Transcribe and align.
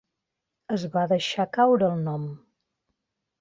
Es 0.75 0.85
va 0.95 1.03
deixar 1.11 1.45
caure 1.59 1.91
el 1.97 2.01
nom. 2.09 2.25